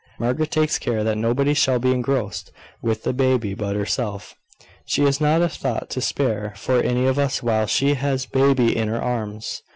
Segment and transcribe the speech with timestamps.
[0.17, 2.51] Margaret takes care that nobody shall be engrossed
[2.81, 4.35] with the baby but herself.
[4.83, 8.75] She has not a thought to spare for any of us while she has baby
[8.75, 9.61] in her arms.